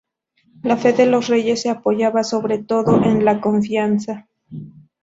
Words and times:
La 0.63 0.77
fe 0.77 0.93
de 0.93 1.05
los 1.05 1.27
reyes 1.27 1.61
se 1.61 1.69
apoyaba, 1.69 2.23
sobre 2.23 2.57
todo, 2.57 3.03
en 3.03 3.23
la 3.23 3.39
confianza. 3.39 4.27